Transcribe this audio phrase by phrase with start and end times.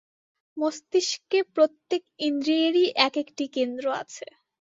[0.57, 4.25] মস্তিষ্কে প্রত্যেক ইন্দ্রিয়েরই এক-একটি কেন্দ্র আছে।